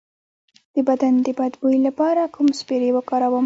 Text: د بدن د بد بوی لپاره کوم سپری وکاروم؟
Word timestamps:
د 0.75 0.77
بدن 0.89 1.13
د 1.25 1.27
بد 1.39 1.53
بوی 1.61 1.77
لپاره 1.87 2.21
کوم 2.33 2.47
سپری 2.59 2.89
وکاروم؟ 2.93 3.35